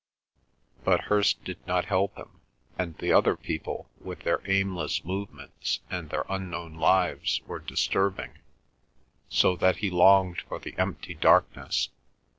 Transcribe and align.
But 0.83 1.01
Hirst 1.01 1.43
did 1.43 1.59
not 1.67 1.85
help 1.85 2.15
him, 2.17 2.41
and 2.75 2.97
the 2.97 3.13
other 3.13 3.35
people 3.37 3.87
with 3.99 4.21
their 4.21 4.41
aimless 4.49 5.05
movements 5.05 5.79
and 5.91 6.09
their 6.09 6.25
unknown 6.27 6.73
lives 6.73 7.39
were 7.45 7.59
disturbing, 7.59 8.39
so 9.29 9.55
that 9.57 9.75
he 9.75 9.91
longed 9.91 10.41
for 10.41 10.57
the 10.57 10.73
empty 10.79 11.13
darkness. 11.13 11.89